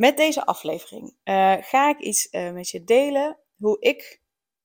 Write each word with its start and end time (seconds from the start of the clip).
Met 0.00 0.16
deze 0.16 0.46
aflevering 0.46 1.16
uh, 1.24 1.56
ga 1.60 1.88
ik 1.88 1.98
iets 1.98 2.28
uh, 2.30 2.52
met 2.52 2.68
je 2.68 2.84
delen 2.84 3.38
hoe 3.56 3.80
ik 3.80 4.22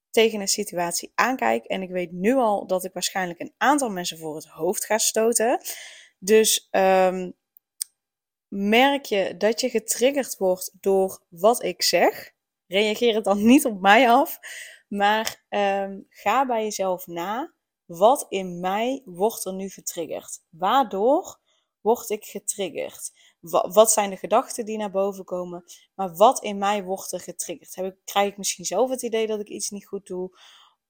tegen 0.09 0.41
een 0.41 0.47
situatie 0.47 1.11
aankijk. 1.15 1.65
En 1.65 1.81
ik 1.81 1.89
weet 1.89 2.11
nu 2.11 2.35
al 2.35 2.67
dat 2.67 2.83
ik 2.83 2.93
waarschijnlijk 2.93 3.39
een 3.39 3.53
aantal 3.57 3.89
mensen 3.89 4.17
voor 4.17 4.35
het 4.35 4.45
hoofd 4.45 4.85
ga 4.85 4.97
stoten. 4.97 5.61
Dus 6.19 6.67
um, 6.71 7.33
merk 8.47 9.05
je 9.05 9.37
dat 9.37 9.61
je 9.61 9.69
getriggerd 9.69 10.37
wordt 10.37 10.71
door 10.79 11.23
wat 11.29 11.63
ik 11.63 11.81
zeg, 11.81 12.31
reageer 12.67 13.15
het 13.15 13.23
dan 13.23 13.45
niet 13.51 13.65
op 13.65 13.81
mij 13.81 14.09
af. 14.09 14.39
Maar 14.87 15.45
um, 15.49 16.05
ga 16.09 16.45
bij 16.45 16.63
jezelf 16.63 17.07
na. 17.07 17.53
Wat 17.85 18.25
in 18.29 18.59
mij 18.59 19.01
wordt 19.05 19.45
er 19.45 19.53
nu 19.53 19.69
getriggerd? 19.69 20.39
Waardoor 20.49 21.39
word 21.81 22.09
ik 22.09 22.23
getriggerd? 22.23 23.11
Wat 23.49 23.91
zijn 23.91 24.09
de 24.09 24.17
gedachten 24.17 24.65
die 24.65 24.77
naar 24.77 24.91
boven 24.91 25.23
komen? 25.23 25.63
Maar 25.93 26.15
wat 26.15 26.43
in 26.43 26.57
mij 26.57 26.83
wordt 26.83 27.11
er 27.11 27.19
getriggerd? 27.19 27.75
Heb 27.75 27.85
ik, 27.85 27.95
krijg 28.05 28.31
ik 28.31 28.37
misschien 28.37 28.65
zelf 28.65 28.89
het 28.89 29.01
idee 29.01 29.27
dat 29.27 29.39
ik 29.39 29.47
iets 29.47 29.69
niet 29.69 29.87
goed 29.87 30.07
doe? 30.07 30.39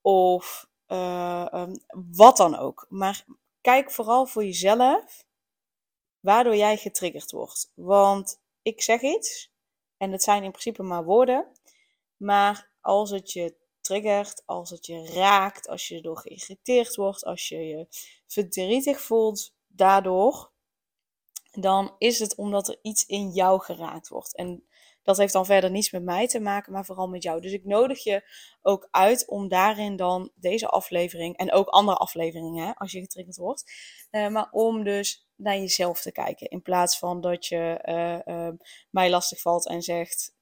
Of 0.02 0.67
uh, 0.88 1.45
um, 1.53 1.84
wat 2.12 2.38
dan 2.38 2.56
ook. 2.56 2.86
Maar 2.89 3.25
kijk 3.62 3.92
vooral 3.92 4.25
voor 4.25 4.44
jezelf 4.44 5.25
waardoor 6.20 6.56
jij 6.56 6.78
getriggerd 6.78 7.31
wordt. 7.31 7.72
Want 7.75 8.42
ik 8.62 8.81
zeg 8.81 9.02
iets 9.02 9.52
en 9.97 10.12
het 10.12 10.23
zijn 10.23 10.44
in 10.44 10.52
principe 10.52 10.84
maar 10.84 11.03
woorden. 11.03 11.52
Maar 12.17 12.69
als 12.81 13.09
het 13.09 13.31
je 13.31 13.56
triggert, 13.81 14.44
als 14.45 14.69
het 14.69 14.86
je 14.86 15.12
raakt, 15.14 15.67
als 15.67 15.88
je 15.88 15.95
erdoor 15.95 16.17
geïrriteerd 16.17 16.95
wordt, 16.95 17.25
als 17.25 17.47
je 17.47 17.58
je 17.58 17.88
verdrietig 18.28 19.02
voelt 19.02 19.53
daardoor, 19.67 20.52
dan 21.61 21.95
is 21.98 22.20
het 22.20 22.36
omdat 22.36 22.67
er 22.67 22.80
iets 22.81 23.06
in 23.06 23.30
jou 23.30 23.61
geraakt 23.61 24.08
wordt. 24.08 24.36
En 24.36 24.64
dat 25.06 25.17
heeft 25.17 25.34
dan 25.34 25.45
verder 25.45 25.72
niets 25.72 25.92
met 25.92 26.03
mij 26.03 26.28
te 26.28 26.39
maken, 26.39 26.72
maar 26.72 26.86
vooral 26.86 27.08
met 27.08 27.23
jou. 27.23 27.42
Dus 27.42 27.52
ik 27.52 27.66
nodig 27.66 28.03
je 28.03 28.30
ook 28.62 28.88
uit 28.92 29.28
om 29.28 29.47
daarin 29.47 29.95
dan 29.95 30.31
deze 30.36 30.67
aflevering 30.67 31.38
en 31.38 31.52
ook 31.52 31.67
andere 31.67 31.97
afleveringen, 31.97 32.73
als 32.73 32.92
je 32.92 33.00
getriggerd 33.00 33.38
wordt, 33.38 33.72
uh, 34.12 34.28
maar 34.28 34.47
om 34.52 34.84
dus 34.84 35.28
naar 35.36 35.58
jezelf 35.58 36.02
te 36.02 36.12
kijken. 36.12 36.47
In 36.47 36.62
plaats 36.62 36.97
van 36.97 37.22
dat 37.22 37.45
je 37.45 37.81
uh, 37.86 38.36
uh, 38.36 38.53
mij 38.90 39.09
lastig 39.09 39.42
valt 39.42 39.67
en 39.67 39.81
zegt, 39.81 40.36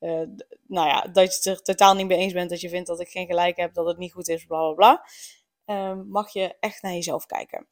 nou 0.67 0.87
ja, 0.87 1.01
dat 1.01 1.31
je 1.31 1.35
het 1.35 1.45
er 1.45 1.61
totaal 1.61 1.95
niet 1.95 2.07
mee 2.07 2.17
eens 2.17 2.33
bent, 2.33 2.49
dat 2.49 2.61
je 2.61 2.69
vindt 2.69 2.87
dat 2.87 2.99
ik 2.99 3.09
geen 3.09 3.27
gelijk 3.27 3.57
heb, 3.57 3.73
dat 3.73 3.85
het 3.85 3.97
niet 3.97 4.13
goed 4.13 4.27
is, 4.27 4.45
bla 4.45 4.57
bla 4.57 4.73
bla. 4.73 5.05
Ehm, 5.65 6.07
mag 6.07 6.33
je 6.33 6.55
echt 6.59 6.81
naar 6.81 6.93
jezelf 6.93 7.25
kijken. 7.25 7.67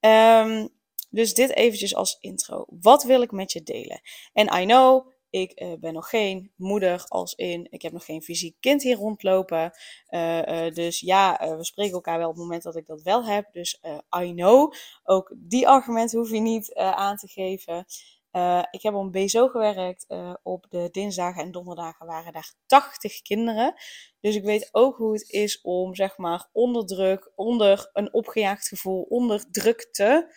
Um, 0.00 0.68
dus 1.12 1.34
dit 1.34 1.54
eventjes 1.54 1.94
als 1.94 2.16
intro. 2.20 2.64
Wat 2.68 3.02
wil 3.02 3.22
ik 3.22 3.30
met 3.30 3.52
je 3.52 3.62
delen? 3.62 4.00
En 4.32 4.60
I 4.60 4.64
know, 4.64 5.06
ik 5.30 5.60
uh, 5.60 5.72
ben 5.80 5.92
nog 5.92 6.08
geen 6.08 6.52
moeder, 6.56 7.04
als 7.08 7.34
in, 7.34 7.66
ik 7.70 7.82
heb 7.82 7.92
nog 7.92 8.04
geen 8.04 8.22
fysiek 8.22 8.56
kind 8.60 8.82
hier 8.82 8.96
rondlopen. 8.96 9.72
Uh, 10.08 10.38
uh, 10.38 10.74
dus 10.74 11.00
ja, 11.00 11.56
we 11.56 11.64
spreken 11.64 11.92
elkaar 11.92 12.18
wel 12.18 12.28
op 12.28 12.34
het 12.34 12.42
moment 12.42 12.62
dat 12.62 12.76
ik 12.76 12.86
dat 12.86 13.02
wel 13.02 13.24
heb. 13.24 13.52
Dus 13.52 13.80
I 14.22 14.32
know, 14.34 14.72
ook 15.04 15.34
die 15.36 15.68
argumenten 15.68 16.18
hoef 16.18 16.30
je 16.30 16.40
niet 16.40 16.74
aan 16.74 17.16
te 17.16 17.28
geven. 17.28 17.84
ik 18.70 18.82
heb 18.82 18.94
op 18.94 19.02
een 19.02 19.24
BSO 19.24 19.48
gewerkt. 19.48 20.06
op 20.42 20.66
de 20.68 20.88
dinsdagen 20.90 21.42
en 21.42 21.52
donderdagen 21.52 22.06
waren 22.06 22.32
daar 22.32 22.54
80 22.66 23.22
kinderen. 23.22 23.74
Dus 24.20 24.36
ik 24.36 24.44
weet 24.44 24.68
ook 24.72 24.96
hoe 24.96 25.12
het 25.12 25.30
is 25.30 25.60
om, 25.60 25.94
zeg 25.94 26.16
maar, 26.16 26.48
onder 26.52 26.86
druk, 26.86 27.32
onder 27.34 27.90
een 27.92 28.14
opgejaagd 28.14 28.68
gevoel, 28.68 29.02
onder 29.02 29.50
drukte 29.50 30.34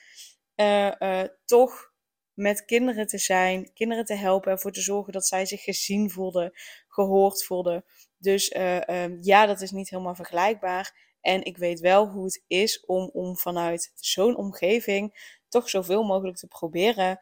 uh, 0.56 1.24
toch 1.46 1.94
met 2.34 2.66
kinderen 2.66 3.08
te 3.08 3.18
zijn, 3.18 3.74
kinderen 3.74 4.06
te 4.06 4.14
helpen, 4.14 4.52
ervoor 4.52 4.72
te 4.72 4.82
zorgen 4.82 5.14
dat 5.14 5.28
zij 5.28 5.46
zich 5.46 5.64
gezien 5.64 6.10
voelden, 6.10 6.52
gehoord 6.88 7.44
voelden. 7.44 7.86
Dus 8.18 8.52
uh, 8.52 8.82
um, 8.82 9.18
ja, 9.22 9.46
dat 9.46 9.62
is 9.62 9.72
niet 9.72 9.90
helemaal 9.90 10.16
vergelijkbaar. 10.16 11.14
En 11.22 11.44
ik 11.44 11.58
weet 11.58 11.80
wel 11.80 12.08
hoe 12.08 12.26
het 12.26 12.44
is 12.48 12.86
om, 12.86 13.10
om 13.14 13.38
vanuit 13.38 13.92
zo'n 13.96 14.36
omgeving 14.36 15.34
toch 15.50 15.70
zoveel 15.70 16.04
mogelijk 16.04 16.38
te 16.38 16.48
proberen 16.48 17.20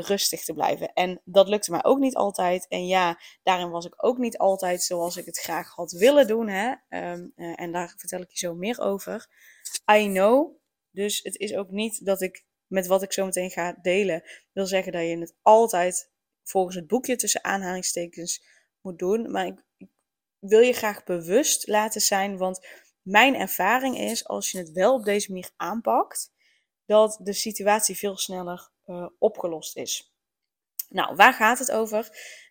rustig 0.00 0.44
te 0.44 0.52
blijven. 0.52 0.92
En 0.92 1.20
dat 1.24 1.48
lukte 1.48 1.70
mij 1.70 1.84
ook 1.84 1.98
niet 1.98 2.14
altijd. 2.14 2.68
En 2.68 2.86
ja, 2.86 3.20
daarin 3.42 3.70
was 3.70 3.86
ik 3.86 3.94
ook 3.96 4.18
niet 4.18 4.38
altijd 4.38 4.82
zoals 4.82 5.16
ik 5.16 5.24
het 5.24 5.38
graag 5.38 5.74
had 5.74 5.92
willen 5.92 6.26
doen. 6.26 6.48
Hè? 6.48 6.74
Uh, 6.88 7.60
en 7.60 7.72
daar 7.72 7.94
vertel 7.96 8.20
ik 8.20 8.30
je 8.30 8.38
zo 8.38 8.54
meer 8.54 8.80
over. 8.80 9.26
I 9.92 10.08
know. 10.08 10.56
Dus 10.90 11.22
het 11.22 11.36
is 11.36 11.54
ook 11.54 11.70
niet 11.70 12.04
dat 12.04 12.20
ik 12.20 12.45
met 12.66 12.86
wat 12.86 13.02
ik 13.02 13.12
zo 13.12 13.24
meteen 13.24 13.50
ga 13.50 13.78
delen, 13.82 14.22
wil 14.52 14.66
zeggen 14.66 14.92
dat 14.92 15.02
je 15.02 15.18
het 15.18 15.34
altijd 15.42 16.10
volgens 16.42 16.76
het 16.76 16.86
boekje 16.86 17.16
tussen 17.16 17.44
aanhalingstekens 17.44 18.44
moet 18.80 18.98
doen. 18.98 19.30
Maar 19.30 19.46
ik, 19.46 19.64
wil 20.38 20.60
je 20.60 20.72
graag 20.72 21.04
bewust 21.04 21.66
laten 21.66 22.00
zijn, 22.00 22.36
want 22.36 22.66
mijn 23.02 23.34
ervaring 23.34 23.98
is, 23.98 24.28
als 24.28 24.50
je 24.50 24.58
het 24.58 24.72
wel 24.72 24.94
op 24.94 25.04
deze 25.04 25.28
manier 25.32 25.50
aanpakt, 25.56 26.32
dat 26.84 27.20
de 27.22 27.32
situatie 27.32 27.96
veel 27.96 28.16
sneller 28.16 28.70
uh, 28.86 29.06
opgelost 29.18 29.76
is. 29.76 30.14
Nou, 30.88 31.16
waar 31.16 31.32
gaat 31.32 31.58
het 31.58 31.70
over? 31.70 32.08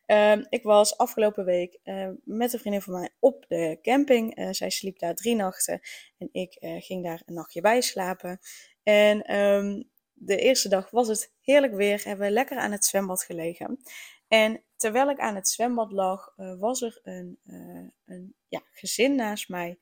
Uh, 0.07 0.37
ik 0.49 0.63
was 0.63 0.97
afgelopen 0.97 1.45
week 1.45 1.79
uh, 1.83 2.09
met 2.23 2.53
een 2.53 2.59
vriendin 2.59 2.81
van 2.81 2.93
mij 2.93 3.09
op 3.19 3.45
de 3.47 3.79
camping. 3.81 4.37
Uh, 4.37 4.47
zij 4.51 4.69
sliep 4.69 4.99
daar 4.99 5.15
drie 5.15 5.35
nachten 5.35 5.81
en 6.17 6.29
ik 6.31 6.57
ging 6.79 7.03
daar 7.03 7.21
een 7.25 7.33
nachtje 7.33 7.61
bij 7.61 7.81
slapen. 7.81 8.39
En 8.83 9.35
um, 9.35 9.89
de 10.25 10.37
eerste 10.37 10.69
dag 10.69 10.89
was 10.89 11.07
het 11.07 11.31
heerlijk 11.41 11.73
weer. 11.73 12.03
Hebben 12.03 12.27
we 12.27 12.33
lekker 12.33 12.57
aan 12.57 12.71
het 12.71 12.85
zwembad 12.85 13.23
gelegen. 13.23 13.79
En 14.27 14.63
terwijl 14.75 15.09
ik 15.09 15.19
aan 15.19 15.35
het 15.35 15.49
zwembad 15.49 15.91
lag, 15.91 16.33
uh, 16.37 16.59
was 16.59 16.81
er 16.81 16.99
een, 17.03 17.39
uh, 17.45 17.89
een 18.05 18.35
ja, 18.47 18.61
gezin 18.71 19.15
naast 19.15 19.49
mij. 19.49 19.79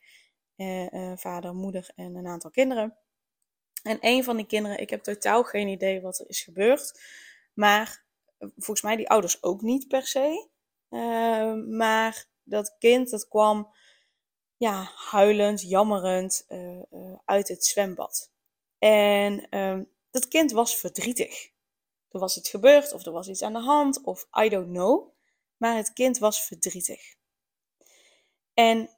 Uh, 0.56 1.12
vader, 1.16 1.54
moeder 1.54 1.92
en 1.96 2.16
een 2.16 2.28
aantal 2.28 2.50
kinderen. 2.50 2.98
En 3.84 3.98
een 4.02 4.24
van 4.24 4.36
die 4.38 4.46
kinderen, 4.46 4.80
ik 4.80 4.90
heb 4.90 5.04
totaal 5.04 5.44
geen 5.44 5.68
idee 5.68 6.02
wat 6.02 6.20
er 6.20 6.30
is 6.30 6.42
gebeurd. 6.42 7.02
Maar 7.54 8.04
volgens 8.40 8.82
mij 8.82 8.96
die 8.96 9.10
ouders 9.10 9.44
ook 9.44 9.62
niet 9.62 9.88
per 9.88 10.08
se. 10.08 10.48
maar 11.70 12.26
dat 12.44 12.76
kind, 12.80 13.10
dat 13.10 13.28
kwam 13.28 13.74
ja, 14.58 14.92
huilend, 14.96 15.62
jammerend 15.62 16.48
uit 17.26 17.48
het 17.48 17.66
zwembad. 17.66 18.32
En 18.80 19.58
um, 19.58 19.93
dat 20.14 20.28
kind 20.28 20.52
was 20.52 20.76
verdrietig. 20.76 21.52
Er 22.10 22.20
was 22.20 22.38
iets 22.38 22.50
gebeurd 22.50 22.94
of 22.94 23.06
er 23.06 23.12
was 23.12 23.28
iets 23.28 23.42
aan 23.42 23.54
de 23.54 23.60
hand 23.60 24.04
of 24.04 24.28
I 24.44 24.50
don't 24.50 24.68
know. 24.70 25.14
Maar 25.58 25.76
het 25.76 25.94
kind 25.94 26.18
was 26.18 26.46
verdrietig. 26.46 27.16
En 28.54 28.90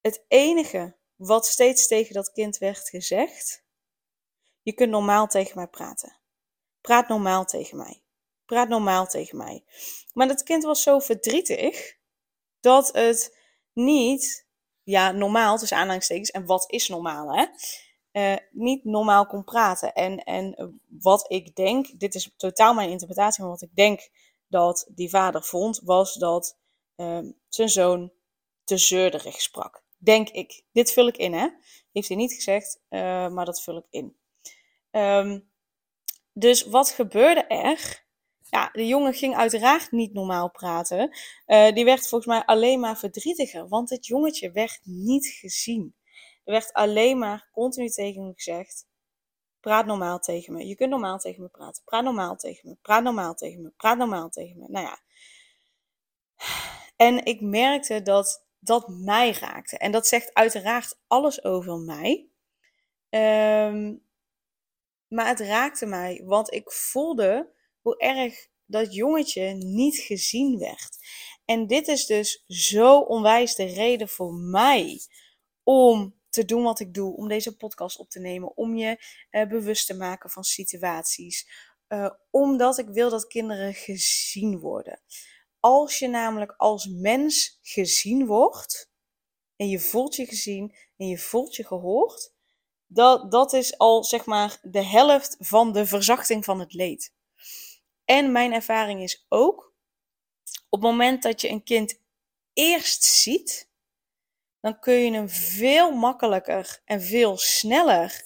het 0.00 0.24
enige 0.28 0.96
wat 1.16 1.46
steeds 1.46 1.86
tegen 1.86 2.14
dat 2.14 2.32
kind 2.32 2.58
werd 2.58 2.88
gezegd: 2.88 3.64
Je 4.62 4.72
kunt 4.72 4.90
normaal 4.90 5.26
tegen 5.26 5.56
mij 5.56 5.66
praten. 5.66 6.20
Praat 6.80 7.08
normaal 7.08 7.44
tegen 7.44 7.76
mij. 7.76 8.02
Praat 8.44 8.68
normaal 8.68 9.06
tegen 9.06 9.36
mij. 9.36 9.64
Maar 10.12 10.28
dat 10.28 10.42
kind 10.42 10.62
was 10.62 10.82
zo 10.82 10.98
verdrietig 10.98 11.96
dat 12.60 12.92
het 12.92 13.38
niet, 13.72 14.46
ja, 14.82 15.12
normaal 15.12 15.58
tussen 15.58 15.76
aanhalingstekens, 15.76 16.30
en 16.30 16.46
wat 16.46 16.70
is 16.70 16.88
normaal, 16.88 17.36
hè? 17.36 17.46
Uh, 18.12 18.36
niet 18.50 18.84
normaal 18.84 19.26
kon 19.26 19.44
praten. 19.44 19.92
En, 19.92 20.24
en 20.24 20.80
wat 20.88 21.24
ik 21.30 21.56
denk, 21.56 22.00
dit 22.00 22.14
is 22.14 22.30
totaal 22.36 22.74
mijn 22.74 22.90
interpretatie, 22.90 23.42
maar 23.42 23.52
wat 23.52 23.62
ik 23.62 23.74
denk 23.74 24.10
dat 24.46 24.90
die 24.94 25.10
vader 25.10 25.42
vond, 25.42 25.80
was 25.84 26.14
dat 26.14 26.58
uh, 26.96 27.18
zijn 27.48 27.68
zoon 27.68 28.12
te 28.64 28.76
zeurderig 28.76 29.40
sprak. 29.40 29.82
Denk 29.98 30.28
ik. 30.28 30.64
Dit 30.72 30.92
vul 30.92 31.06
ik 31.06 31.16
in, 31.16 31.32
hè? 31.32 31.48
Heeft 31.92 32.08
hij 32.08 32.16
niet 32.16 32.32
gezegd, 32.32 32.80
uh, 32.88 33.28
maar 33.28 33.44
dat 33.44 33.62
vul 33.62 33.76
ik 33.76 33.86
in. 33.90 34.16
Um, 34.90 35.50
dus 36.32 36.64
wat 36.64 36.90
gebeurde 36.90 37.44
er? 37.46 38.04
Ja, 38.50 38.68
de 38.72 38.86
jongen 38.86 39.14
ging 39.14 39.36
uiteraard 39.36 39.90
niet 39.90 40.12
normaal 40.12 40.50
praten. 40.50 41.16
Uh, 41.46 41.72
die 41.72 41.84
werd 41.84 42.08
volgens 42.08 42.26
mij 42.26 42.44
alleen 42.44 42.80
maar 42.80 42.98
verdrietiger, 42.98 43.68
want 43.68 43.90
het 43.90 44.06
jongetje 44.06 44.50
werd 44.50 44.80
niet 44.82 45.26
gezien. 45.26 45.94
Er 46.44 46.52
werd 46.52 46.72
alleen 46.72 47.18
maar 47.18 47.48
continu 47.52 47.88
tegen 47.88 48.26
me 48.26 48.32
gezegd: 48.34 48.86
praat 49.60 49.86
normaal 49.86 50.18
tegen 50.18 50.52
me. 50.52 50.66
Je 50.66 50.74
kunt 50.74 50.90
normaal 50.90 51.18
tegen 51.18 51.42
me 51.42 51.48
praten. 51.48 51.84
Praat 51.84 52.04
normaal 52.04 52.36
tegen 52.36 52.68
me. 52.68 52.76
Praat 52.82 53.02
normaal 53.02 53.34
tegen 53.34 53.62
me. 53.62 53.70
Praat 53.76 53.98
normaal 53.98 54.28
tegen 54.28 54.58
me. 54.58 54.66
Nou 54.68 54.86
ja. 54.86 55.00
En 56.96 57.24
ik 57.24 57.40
merkte 57.40 58.02
dat 58.02 58.46
dat 58.58 58.88
mij 58.88 59.32
raakte. 59.32 59.78
En 59.78 59.92
dat 59.92 60.06
zegt 60.06 60.34
uiteraard 60.34 61.00
alles 61.06 61.44
over 61.44 61.78
mij. 61.78 62.28
Ehm, 63.08 63.94
maar 65.08 65.26
het 65.26 65.40
raakte 65.40 65.86
mij, 65.86 66.22
want 66.24 66.52
ik 66.52 66.70
voelde 66.70 67.52
hoe 67.80 67.98
erg 67.98 68.48
dat 68.66 68.94
jongetje 68.94 69.54
niet 69.54 69.96
gezien 69.96 70.58
werd. 70.58 70.96
En 71.44 71.66
dit 71.66 71.88
is 71.88 72.06
dus 72.06 72.44
zo 72.46 72.98
onwijs 72.98 73.54
de 73.54 73.64
reden 73.64 74.08
voor 74.08 74.34
mij 74.34 75.00
om 75.62 76.20
te 76.32 76.44
doen 76.44 76.62
wat 76.62 76.80
ik 76.80 76.94
doe, 76.94 77.16
om 77.16 77.28
deze 77.28 77.56
podcast 77.56 77.98
op 77.98 78.10
te 78.10 78.20
nemen, 78.20 78.56
om 78.56 78.76
je 78.76 79.04
uh, 79.30 79.48
bewust 79.48 79.86
te 79.86 79.96
maken 79.96 80.30
van 80.30 80.44
situaties. 80.44 81.48
Uh, 81.88 82.10
omdat 82.30 82.78
ik 82.78 82.88
wil 82.88 83.10
dat 83.10 83.26
kinderen 83.26 83.74
gezien 83.74 84.58
worden. 84.58 85.00
Als 85.60 85.98
je 85.98 86.08
namelijk 86.08 86.54
als 86.56 86.86
mens 86.86 87.58
gezien 87.62 88.26
wordt 88.26 88.90
en 89.56 89.68
je 89.68 89.80
voelt 89.80 90.16
je 90.16 90.26
gezien 90.26 90.74
en 90.96 91.08
je 91.08 91.18
voelt 91.18 91.56
je 91.56 91.66
gehoord, 91.66 92.32
dat, 92.86 93.30
dat 93.30 93.52
is 93.52 93.78
al 93.78 94.04
zeg 94.04 94.24
maar 94.24 94.58
de 94.62 94.84
helft 94.84 95.36
van 95.38 95.72
de 95.72 95.86
verzachting 95.86 96.44
van 96.44 96.60
het 96.60 96.72
leed. 96.72 97.12
En 98.04 98.32
mijn 98.32 98.52
ervaring 98.52 99.02
is 99.02 99.26
ook, 99.28 99.74
op 100.68 100.82
het 100.82 100.90
moment 100.90 101.22
dat 101.22 101.40
je 101.40 101.48
een 101.48 101.62
kind 101.62 102.00
eerst 102.52 103.04
ziet, 103.04 103.70
dan 104.62 104.78
kun 104.78 104.94
je 104.94 105.12
hem 105.12 105.28
veel 105.28 105.90
makkelijker 105.90 106.80
en 106.84 107.02
veel 107.02 107.36
sneller 107.36 108.24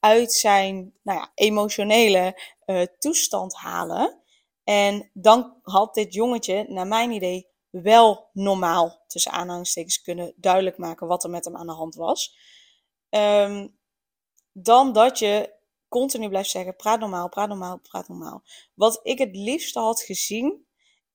uit 0.00 0.32
zijn 0.32 0.94
nou 1.02 1.18
ja, 1.18 1.32
emotionele 1.34 2.40
uh, 2.66 2.82
toestand 2.98 3.54
halen. 3.54 4.22
En 4.64 5.10
dan 5.12 5.58
had 5.62 5.94
dit 5.94 6.14
jongetje, 6.14 6.64
naar 6.68 6.86
mijn 6.86 7.10
idee, 7.10 7.48
wel 7.70 8.28
normaal 8.32 9.04
tussen 9.06 9.32
aanhalingstekens 9.32 10.02
kunnen 10.02 10.32
duidelijk 10.36 10.78
maken 10.78 11.06
wat 11.06 11.24
er 11.24 11.30
met 11.30 11.44
hem 11.44 11.56
aan 11.56 11.66
de 11.66 11.72
hand 11.72 11.94
was. 11.94 12.36
Um, 13.10 13.78
dan 14.52 14.92
dat 14.92 15.18
je 15.18 15.54
continu 15.88 16.28
blijft 16.28 16.50
zeggen: 16.50 16.76
praat 16.76 17.00
normaal, 17.00 17.28
praat 17.28 17.48
normaal, 17.48 17.78
praat 17.78 18.08
normaal. 18.08 18.42
Wat 18.74 19.00
ik 19.02 19.18
het 19.18 19.36
liefste 19.36 19.78
had 19.78 20.00
gezien, 20.00 20.66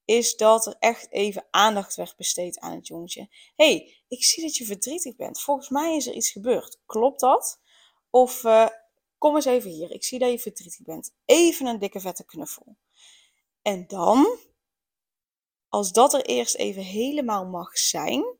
is 0.06 0.36
dat 0.36 0.66
er 0.66 0.76
echt 0.80 1.12
even 1.12 1.48
aandacht 1.52 1.96
werd 1.96 2.16
besteed 2.16 2.60
aan 2.60 2.76
het 2.76 2.88
jongetje. 2.88 3.28
hey, 3.56 4.04
ik 4.08 4.24
zie 4.24 4.44
dat 4.44 4.56
je 4.56 4.66
verdrietig 4.66 5.16
bent. 5.16 5.42
Volgens 5.42 5.70
mij 5.70 5.96
is 5.96 6.08
er 6.08 6.14
iets 6.14 6.32
gebeurd. 6.32 6.80
Klopt 6.86 7.20
dat? 7.20 7.62
Of 8.10 8.44
uh, 8.44 8.68
kom 9.18 9.36
eens 9.36 9.46
even 9.46 9.70
hier. 9.70 9.92
Ik 9.92 10.04
zie 10.04 10.20
dat 10.20 10.32
je 10.32 10.40
verdrietig 10.40 10.82
bent. 10.82 11.14
Even 11.26 11.66
een 11.66 11.80
dikke 11.80 12.00
vette 12.00 12.26
knuffel. 12.26 12.78
En 13.62 13.88
dan, 13.88 14.38
als 15.70 15.92
dat 15.92 16.14
er 16.14 16.26
eerst 16.26 16.56
even 16.56 16.84
helemaal 16.84 17.46
mag 17.46 17.78
zijn, 17.78 18.38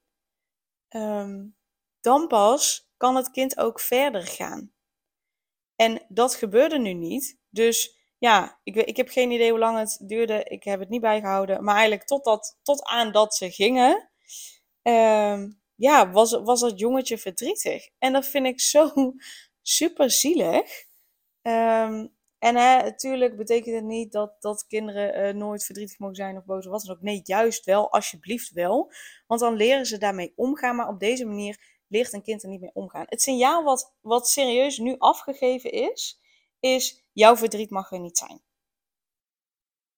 um, 0.90 1.56
dan 2.02 2.28
pas 2.28 2.90
kan 2.98 3.16
het 3.16 3.32
kind 3.32 3.58
ook 3.58 3.80
verder 3.80 4.28
gaan. 4.28 4.74
En 5.76 6.06
dat 6.10 6.36
gebeurde 6.36 6.80
nu 6.80 6.94
niet. 6.94 7.38
Dus 7.50 8.03
ja, 8.24 8.60
ik, 8.64 8.76
ik 8.76 8.98
heb 8.98 9.10
geen 9.10 9.32
idee 9.32 9.50
hoe 9.50 9.60
lang 9.60 9.78
het 9.78 10.00
duurde. 10.02 10.44
Ik 10.44 10.64
heb 10.64 10.80
het 10.80 10.90
niet 10.90 11.02
bijgehouden. 11.02 11.64
Maar 11.64 11.74
eigenlijk 11.76 12.06
totdat, 12.06 12.60
tot 12.62 12.84
aan 12.84 13.12
dat 13.12 13.36
ze 13.36 13.52
gingen, 13.52 14.10
uh, 14.84 15.44
ja, 15.76 16.12
was, 16.12 16.32
was 16.32 16.60
dat 16.60 16.80
jongetje 16.80 17.18
verdrietig. 17.18 17.90
En 17.98 18.14
dat 18.14 18.26
vind 18.26 18.46
ik 18.46 18.62
zo 18.62 18.92
super 19.62 20.12
zielig. 20.12 20.86
Um, 21.42 22.16
en 22.40 22.56
hè, 22.56 22.84
natuurlijk 22.84 23.38
betekent 23.38 23.76
het 23.76 23.84
niet 23.84 24.12
dat, 24.12 24.36
dat 24.40 24.68
kinderen 24.68 25.28
uh, 25.28 25.34
nooit 25.34 25.66
verdrietig 25.66 26.00
mogen 26.00 26.16
zijn 26.16 26.38
of 26.38 26.46
boos 26.46 26.66
of 26.66 26.72
wat 26.72 26.84
dan 26.84 26.96
ook. 26.96 27.02
Nee, 27.02 27.22
juist 27.24 27.66
wel, 27.66 27.92
alsjeblieft 27.92 28.52
wel. 28.52 28.92
Want 29.28 29.42
dan 29.42 29.56
leren 29.56 29.86
ze 29.86 29.98
daarmee 29.98 30.34
omgaan. 30.36 30.76
Maar 30.76 30.88
op 30.88 31.00
deze 31.00 31.26
manier 31.26 31.82
leert 31.88 32.14
een 32.14 32.24
kind 32.24 32.44
er 32.44 32.50
niet 32.50 32.62
mee 32.62 32.74
omgaan. 32.74 33.06
Het 33.08 33.22
signaal 33.22 33.64
wat, 33.64 33.94
wat 34.02 34.28
serieus 34.28 34.78
nu 34.78 34.96
afgegeven 34.98 35.72
is, 35.72 36.20
is 36.60 37.03
jouw 37.14 37.36
verdriet 37.36 37.70
mag 37.70 37.92
er 37.92 38.00
niet 38.00 38.18
zijn. 38.18 38.42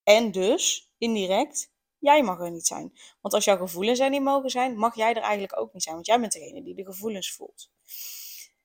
En 0.03 0.31
dus, 0.31 0.91
indirect, 0.97 1.71
jij 1.99 2.23
mag 2.23 2.39
er 2.39 2.51
niet 2.51 2.67
zijn. 2.67 2.93
Want 3.21 3.33
als 3.33 3.45
jouw 3.45 3.57
gevoelens 3.57 3.99
er 3.99 4.09
niet 4.09 4.21
mogen 4.21 4.49
zijn, 4.49 4.77
mag 4.77 4.95
jij 4.95 5.13
er 5.13 5.21
eigenlijk 5.21 5.59
ook 5.59 5.73
niet 5.73 5.83
zijn. 5.83 5.95
Want 5.95 6.07
jij 6.07 6.19
bent 6.19 6.31
degene 6.31 6.63
die 6.63 6.75
de 6.75 6.85
gevoelens 6.85 7.33
voelt. 7.33 7.69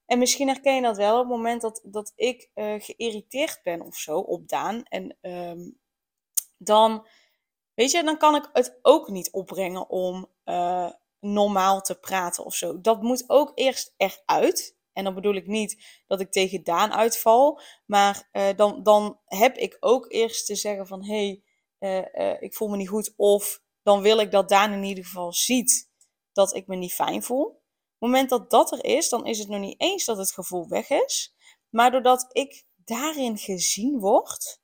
En 0.07 0.19
misschien 0.19 0.49
herken 0.49 0.75
je 0.75 0.83
dat 0.83 0.97
wel 0.97 1.15
op 1.15 1.21
het 1.21 1.37
moment 1.37 1.61
dat, 1.61 1.81
dat 1.85 2.13
ik 2.17 2.51
uh, 2.55 2.75
geïrriteerd 2.79 3.61
ben 3.63 3.81
of 3.81 3.97
zo 3.97 4.19
op 4.19 4.49
Daan. 4.49 4.83
En 4.83 5.17
um, 5.21 5.79
dan, 6.57 7.07
weet 7.75 7.91
je, 7.91 8.05
dan 8.05 8.19
kan 8.19 8.35
ik 8.35 8.49
het 8.53 8.79
ook 8.83 9.09
niet 9.09 9.31
opbrengen 9.31 9.89
om 9.89 10.27
uh, 10.45 10.91
normaal 11.21 11.81
te 11.81 11.99
praten 11.99 12.45
of 12.45 12.55
zo. 12.55 12.81
Dat 12.81 13.03
moet 13.03 13.25
ook 13.27 13.53
eerst 13.55 13.95
eruit. 13.97 14.77
En 14.93 15.05
dan 15.05 15.15
bedoel 15.15 15.35
ik 15.35 15.47
niet 15.47 16.03
dat 16.07 16.21
ik 16.21 16.31
tegen 16.31 16.65
Daan 16.65 16.93
uitval. 16.93 17.61
Maar 17.87 18.29
uh, 18.33 18.49
dan, 18.57 18.83
dan 18.83 19.21
heb 19.25 19.57
ik 19.57 19.77
ook 19.81 20.13
eerst 20.13 20.47
te 20.47 20.55
zeggen 20.55 20.87
van... 20.87 21.05
hé, 21.05 21.43
hey, 21.79 22.09
uh, 22.15 22.27
uh, 22.27 22.43
ik 22.43 22.55
voel 22.55 22.69
me 22.69 22.77
niet 22.77 22.89
goed. 22.89 23.13
Of 23.17 23.63
dan 23.83 24.01
wil 24.01 24.19
ik 24.19 24.31
dat 24.31 24.49
Daan 24.49 24.73
in 24.73 24.85
ieder 24.85 25.05
geval 25.05 25.33
ziet 25.33 25.91
dat 26.33 26.55
ik 26.55 26.67
me 26.67 26.77
niet 26.77 26.95
fijn 26.95 27.23
voel. 27.23 27.47
Op 27.47 27.57
het 27.99 28.11
moment 28.11 28.31
dat 28.31 28.51
dat 28.51 28.73
er 28.73 28.85
is, 28.85 29.09
dan 29.09 29.27
is 29.27 29.39
het 29.39 29.49
nog 29.49 29.61
niet 29.61 29.81
eens 29.81 30.05
dat 30.05 30.17
het 30.17 30.33
gevoel 30.33 30.69
weg 30.69 30.91
is. 30.91 31.35
Maar 31.69 31.91
doordat 31.91 32.27
ik 32.33 32.65
daarin 32.77 33.39
gezien 33.39 33.99
word, 33.99 34.61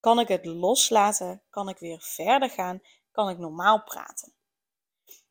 kan 0.00 0.18
ik 0.18 0.28
het 0.28 0.44
loslaten, 0.44 1.42
kan 1.50 1.68
ik 1.68 1.78
weer 1.78 2.00
verder 2.00 2.50
gaan, 2.50 2.80
kan 3.10 3.28
ik 3.28 3.38
normaal 3.38 3.82
praten. 3.82 4.34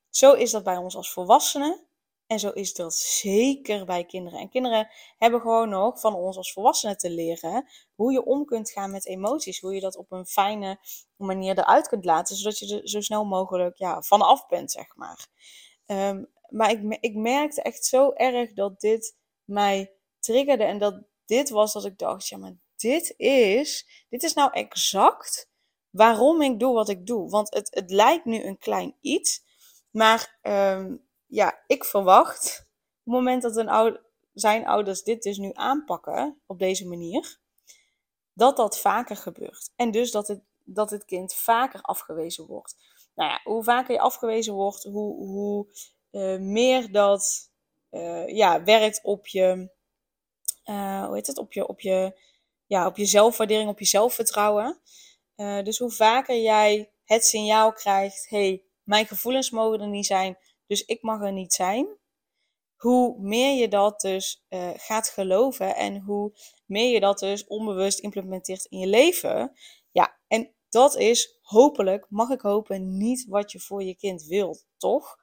Zo 0.10 0.34
is 0.34 0.52
dat 0.52 0.64
bij 0.64 0.78
ons 0.78 0.96
als 0.96 1.12
volwassenen. 1.12 1.88
En 2.32 2.40
zo 2.40 2.50
is 2.50 2.74
dat 2.74 2.94
zeker 2.96 3.86
bij 3.86 4.06
kinderen. 4.06 4.40
En 4.40 4.50
kinderen 4.50 4.88
hebben 5.18 5.42
gewoon 5.42 5.70
nog 5.70 6.00
van 6.00 6.16
ons 6.16 6.38
als 6.38 6.54
volwassenen 6.54 6.98
te 6.98 7.10
leren 7.10 7.68
hoe 7.96 8.12
je 8.12 8.26
om 8.26 8.46
kunt 8.46 8.70
gaan 8.70 8.92
met 8.92 9.06
emoties. 9.06 9.60
Hoe 9.60 9.74
je 9.74 9.82
dat 9.82 9.96
op 9.96 10.12
een 10.12 10.26
fijne 10.26 10.80
manier 11.16 11.58
eruit 11.58 11.88
kunt 11.88 12.06
laten, 12.06 12.36
zodat 12.36 12.60
je 12.60 12.76
er 12.76 12.90
zo 12.90 13.02
snel 13.02 13.26
mogelijk 13.26 13.78
ja, 13.78 14.02
vanaf 14.02 14.48
bent, 14.48 14.72
zeg 14.72 14.96
maar. 14.96 15.28
Um, 15.86 16.32
maar 16.50 16.72
ik, 16.72 16.98
ik 17.00 17.16
merkte 17.16 17.62
echt 17.62 17.86
zo 17.86 18.12
erg 18.12 18.54
dat 18.54 18.80
dit 18.80 19.18
mij 19.44 19.92
triggerde. 20.20 20.64
En 20.64 20.78
dat 20.78 21.04
dit 21.26 21.50
was 21.50 21.74
dat 21.74 21.86
ik 21.86 21.98
dacht, 21.98 22.28
ja, 22.28 22.38
maar 22.38 22.56
dit 22.76 23.14
is, 23.18 23.88
dit 24.10 24.24
is 24.24 24.34
nou 24.34 24.52
exact 24.52 25.50
waarom 25.90 26.42
ik 26.42 26.60
doe 26.60 26.74
wat 26.74 26.90
ik 26.90 27.06
doe. 27.06 27.30
Want 27.30 27.54
het, 27.54 27.68
het 27.72 27.92
lijkt 27.92 28.26
nu 28.26 28.44
een 28.44 28.58
klein 28.58 28.96
iets. 29.02 29.44
Maar 29.90 30.40
um, 30.42 31.10
ja, 31.32 31.60
ik 31.68 31.84
verwacht 31.84 32.60
op 32.60 33.14
het 33.14 33.14
moment 33.14 33.42
dat 33.42 33.56
een 33.56 34.00
zijn 34.34 34.68
ouders 34.68 35.04
dit 35.04 35.24
dus 35.24 35.38
nu 35.38 35.50
aanpakken 35.54 36.42
op 36.46 36.60
deze 36.60 36.88
manier, 36.88 37.40
dat 38.34 38.58
dat 38.58 38.80
vaker 38.80 39.16
gebeurt. 39.16 39.72
En 39.76 39.92
dus 39.92 40.12
dat 40.12 40.28
het, 40.28 40.42
dat 40.64 40.90
het 40.90 41.06
kind 41.06 41.34
vaker 41.34 41.82
afgewezen 41.82 42.46
wordt. 42.46 42.76
Nou 43.16 43.30
ja, 43.30 43.40
hoe 43.44 43.64
vaker 43.64 43.94
je 43.94 44.00
afgewezen 44.00 44.54
wordt, 44.54 44.84
hoe, 44.84 45.16
hoe 45.16 45.68
uh, 46.12 46.40
meer 46.40 46.92
dat 46.92 47.52
uh, 47.92 48.28
ja, 48.28 48.64
werkt 48.64 49.00
op 49.04 49.28
je, 49.28 49.70
uh, 50.66 51.06
hoe 51.06 51.16
heet 51.16 51.28
het, 51.28 51.38
op 51.38 51.54
je, 51.54 51.68
op 51.68 51.82
je, 51.82 52.20
ja, 52.66 52.88
op 52.88 52.98
je 52.98 53.06
zelfwaardering, 53.06 53.70
op 53.70 53.80
je 53.80 53.86
zelfvertrouwen. 53.86 54.82
dus 55.36 55.78
hoe 55.78 55.92
vaker 55.92 56.38
jij 56.38 56.92
het 57.04 57.26
signaal 57.26 57.74
krijgt, 57.74 58.30
hey, 58.30 58.64
mijn 58.84 59.06
gevoelens 59.08 59.50
mogen 59.50 59.82
er 59.82 59.88
niet 59.88 60.06
zijn, 60.06 60.38
dus 60.72 60.86
ik 60.86 61.02
mag 61.02 61.22
er 61.22 61.32
niet 61.32 61.54
zijn. 61.54 61.98
Hoe 62.76 63.20
meer 63.20 63.60
je 63.60 63.68
dat 63.68 64.02
dus 64.02 64.46
uh, 64.50 64.70
gaat 64.76 65.10
geloven 65.10 65.76
en 65.76 66.00
hoe 66.00 66.34
meer 66.66 66.94
je 66.94 67.00
dat 67.00 67.20
dus 67.20 67.48
onbewust 67.48 68.00
implementeert 68.00 68.66
in 68.66 68.80
je 68.80 68.88
leven. 68.88 69.52
Ja, 69.92 70.20
en 70.28 70.54
dat 70.70 70.98
is 70.98 71.40
hopelijk, 71.42 72.06
mag 72.10 72.30
ik 72.30 72.42
hopen, 72.42 72.98
niet 72.98 73.26
wat 73.28 73.52
je 73.52 73.60
voor 73.60 73.84
je 73.84 73.96
kind 73.96 74.24
wilt, 74.24 74.66
toch? 74.78 75.18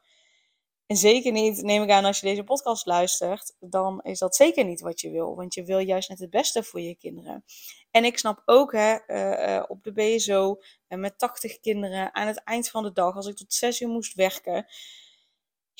En 0.86 0.96
zeker 0.96 1.32
niet, 1.32 1.62
neem 1.62 1.82
ik 1.82 1.90
aan, 1.90 2.04
als 2.04 2.20
je 2.20 2.26
deze 2.26 2.44
podcast 2.44 2.86
luistert, 2.86 3.56
dan 3.58 4.00
is 4.02 4.18
dat 4.18 4.36
zeker 4.36 4.64
niet 4.64 4.80
wat 4.80 5.00
je 5.00 5.10
wil. 5.10 5.36
Want 5.36 5.54
je 5.54 5.64
wil 5.64 5.78
juist 5.78 6.08
net 6.08 6.18
het 6.18 6.30
beste 6.30 6.62
voor 6.62 6.80
je 6.80 6.96
kinderen. 6.96 7.44
En 7.90 8.04
ik 8.04 8.18
snap 8.18 8.42
ook, 8.44 8.72
hè, 8.72 8.98
uh, 9.06 9.54
uh, 9.54 9.64
op 9.68 9.82
de 9.84 9.92
BSO, 9.92 10.60
met 10.88 11.18
80 11.18 11.60
kinderen, 11.60 12.14
aan 12.14 12.26
het 12.26 12.42
eind 12.44 12.70
van 12.70 12.82
de 12.82 12.92
dag, 12.92 13.14
als 13.14 13.26
ik 13.26 13.36
tot 13.36 13.52
6 13.52 13.80
uur 13.80 13.88
moest 13.88 14.14
werken. 14.14 14.66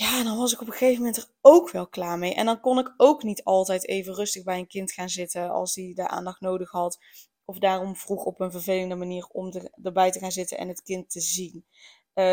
Ja, 0.00 0.22
dan 0.22 0.36
was 0.36 0.52
ik 0.52 0.60
op 0.60 0.66
een 0.66 0.72
gegeven 0.72 0.98
moment 0.98 1.16
er 1.16 1.28
ook 1.40 1.70
wel 1.70 1.86
klaar 1.88 2.18
mee. 2.18 2.34
En 2.34 2.46
dan 2.46 2.60
kon 2.60 2.78
ik 2.78 2.94
ook 2.96 3.22
niet 3.22 3.44
altijd 3.44 3.88
even 3.88 4.14
rustig 4.14 4.42
bij 4.44 4.58
een 4.58 4.66
kind 4.66 4.92
gaan 4.92 5.08
zitten 5.08 5.50
als 5.50 5.74
die 5.74 5.94
de 5.94 6.08
aandacht 6.08 6.40
nodig 6.40 6.70
had. 6.70 6.98
Of 7.44 7.58
daarom 7.58 7.96
vroeg 7.96 8.24
op 8.24 8.40
een 8.40 8.50
vervelende 8.50 8.94
manier 8.94 9.26
om 9.26 9.52
er, 9.52 9.70
erbij 9.82 10.10
te 10.10 10.18
gaan 10.18 10.32
zitten 10.32 10.58
en 10.58 10.68
het 10.68 10.82
kind 10.82 11.10
te 11.10 11.20
zien. 11.20 11.64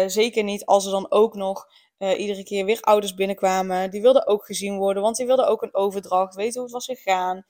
zeker 0.08 0.44
niet 0.44 0.66
als 0.66 0.86
er 0.86 0.92
dan 0.92 1.12
ook 1.12 1.36
nog 1.36 1.68
uh, 1.98 2.20
iedere 2.20 2.44
keer 2.44 2.66
weer 2.66 2.82
ouders 2.82 3.14
binnenkwamen. 3.14 3.92
Die 3.92 4.02
wilden 4.02 4.28
ook 4.28 4.46
gezien 4.46 4.78
worden, 4.78 5.04
want 5.04 5.16
die 5.16 5.26
wilden 5.26 5.48
ook 5.48 5.62
een 5.62 5.76
overdracht, 5.76 6.36
weten 6.36 6.54
hoe 6.54 6.64
het 6.64 6.72
was 6.72 6.86
gegaan. 6.86 7.46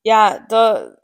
Ja, 0.00 0.44
dat, 0.46 0.98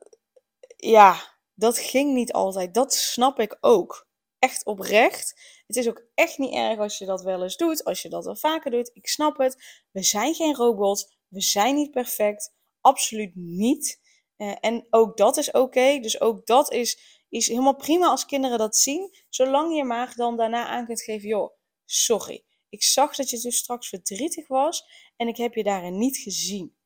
ja, 0.76 1.36
dat 1.54 1.78
ging 1.78 2.14
niet 2.14 2.32
altijd. 2.32 2.74
Dat 2.74 2.94
snap 2.94 3.38
ik 3.38 3.58
ook. 3.60 4.08
echt 4.38 4.64
oprecht. 4.64 5.59
Het 5.70 5.78
is 5.78 5.88
ook 5.88 6.04
echt 6.14 6.38
niet 6.38 6.54
erg 6.54 6.78
als 6.78 6.98
je 6.98 7.06
dat 7.06 7.22
wel 7.22 7.42
eens 7.42 7.56
doet, 7.56 7.84
als 7.84 8.02
je 8.02 8.08
dat 8.08 8.24
wel 8.24 8.36
vaker 8.36 8.70
doet. 8.70 8.90
Ik 8.92 9.06
snap 9.06 9.38
het. 9.38 9.82
We 9.90 10.02
zijn 10.02 10.34
geen 10.34 10.54
robots. 10.54 11.16
We 11.28 11.40
zijn 11.40 11.74
niet 11.74 11.90
perfect. 11.90 12.54
Absoluut 12.80 13.34
niet. 13.34 14.00
Uh, 14.36 14.56
en 14.60 14.86
ook 14.90 15.16
dat 15.16 15.36
is 15.36 15.50
oké. 15.50 15.98
Dus 15.98 16.20
ook 16.20 16.46
dat 16.46 16.72
is, 16.72 17.22
is 17.28 17.48
helemaal 17.48 17.76
prima 17.76 18.06
als 18.06 18.26
kinderen 18.26 18.58
dat 18.58 18.76
zien. 18.76 19.16
Zolang 19.28 19.76
je 19.76 19.84
maar 19.84 20.12
dan 20.16 20.36
daarna 20.36 20.66
aan 20.66 20.86
kunt 20.86 21.02
geven, 21.02 21.28
joh, 21.28 21.56
sorry. 21.84 22.44
Ik 22.68 22.82
zag 22.82 23.14
dat 23.14 23.30
je 23.30 23.40
dus 23.40 23.56
straks 23.56 23.88
verdrietig 23.88 24.48
was 24.48 24.84
en 25.16 25.28
ik 25.28 25.36
heb 25.36 25.54
je 25.54 25.62
daarin 25.62 25.98
niet 25.98 26.16
gezien. 26.16 26.76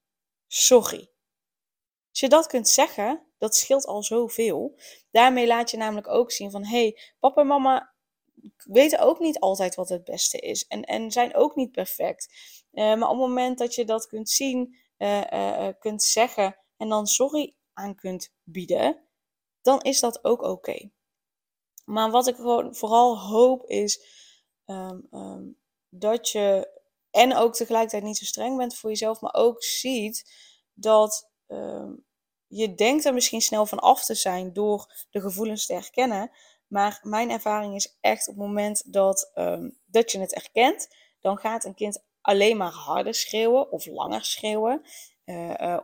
Sorry. 0.46 1.10
Als 2.10 2.20
je 2.20 2.28
dat 2.28 2.46
kunt 2.46 2.68
zeggen, 2.68 3.26
dat 3.38 3.56
scheelt 3.56 3.86
al 3.86 4.02
zoveel. 4.02 4.78
Daarmee 5.10 5.46
laat 5.46 5.70
je 5.70 5.76
namelijk 5.76 6.08
ook 6.08 6.32
zien 6.32 6.50
van, 6.50 6.64
hé, 6.64 6.78
hey, 6.78 6.98
papa 7.20 7.40
en 7.40 7.46
mama 7.46 7.93
weten 8.56 8.98
ook 8.98 9.18
niet 9.18 9.38
altijd 9.38 9.74
wat 9.74 9.88
het 9.88 10.04
beste 10.04 10.38
is. 10.38 10.66
En, 10.66 10.82
en 10.82 11.10
zijn 11.10 11.34
ook 11.34 11.56
niet 11.56 11.72
perfect. 11.72 12.32
Uh, 12.72 12.84
maar 12.84 13.08
op 13.08 13.18
het 13.18 13.28
moment 13.28 13.58
dat 13.58 13.74
je 13.74 13.84
dat 13.84 14.06
kunt 14.06 14.30
zien, 14.30 14.76
uh, 14.98 15.24
uh, 15.32 15.68
kunt 15.78 16.02
zeggen 16.02 16.56
en 16.76 16.88
dan 16.88 17.06
sorry 17.06 17.54
aan 17.72 17.94
kunt 17.94 18.32
bieden, 18.42 19.04
dan 19.62 19.80
is 19.80 20.00
dat 20.00 20.24
ook 20.24 20.42
oké. 20.42 20.90
Maar 21.84 22.10
wat 22.10 22.26
ik 22.26 22.36
gewoon 22.36 22.74
vooral 22.74 23.18
hoop 23.18 23.66
is 23.66 24.00
um, 24.66 25.06
um, 25.10 25.58
dat 25.88 26.28
je 26.28 26.72
en 27.10 27.36
ook 27.36 27.54
tegelijkertijd 27.54 28.02
niet 28.02 28.16
zo 28.16 28.24
streng 28.24 28.56
bent 28.56 28.74
voor 28.74 28.90
jezelf, 28.90 29.20
maar 29.20 29.34
ook 29.34 29.62
ziet 29.62 30.32
dat 30.72 31.30
um, 31.46 32.04
je 32.46 32.74
denkt 32.74 33.04
er 33.04 33.14
misschien 33.14 33.40
snel 33.40 33.66
van 33.66 33.78
af 33.78 34.04
te 34.04 34.14
zijn 34.14 34.52
door 34.52 35.06
de 35.10 35.20
gevoelens 35.20 35.66
te 35.66 35.72
herkennen. 35.72 36.30
Maar 36.74 37.00
mijn 37.02 37.30
ervaring 37.30 37.74
is 37.74 37.96
echt 38.00 38.28
op 38.28 38.34
het 38.34 38.44
moment 38.44 38.92
dat, 38.92 39.30
um, 39.34 39.78
dat 39.86 40.12
je 40.12 40.18
het 40.18 40.34
erkent, 40.34 40.88
dan 41.20 41.38
gaat 41.38 41.64
een 41.64 41.74
kind 41.74 42.04
alleen 42.20 42.56
maar 42.56 42.70
harder 42.70 43.14
schreeuwen 43.14 43.70
of 43.70 43.86
langer 43.86 44.24
schreeuwen. 44.24 44.82
Uh, 45.24 45.54
uh, 45.60 45.82